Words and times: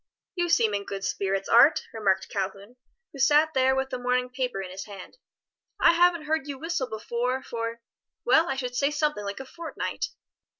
"You 0.33 0.49
seem 0.49 0.73
in 0.73 0.83
good 0.83 1.03
spirits, 1.03 1.47
Art," 1.47 1.83
remarked 1.93 2.27
Calhoun, 2.27 2.77
who 3.13 3.19
sat 3.19 3.53
there 3.53 3.75
with 3.75 3.91
the 3.91 3.99
morning 3.99 4.31
paper 4.31 4.59
in 4.59 4.71
his 4.71 4.85
hand. 4.85 5.17
"I 5.79 5.93
haven't 5.93 6.25
heard 6.25 6.47
you 6.47 6.57
whistle 6.57 6.89
before 6.89 7.43
for 7.43 7.81
well 8.25 8.49
I 8.49 8.55
should 8.55 8.73
say 8.73 8.89
something 8.89 9.23
like 9.23 9.39
a 9.39 9.45
fortnight." 9.45 10.05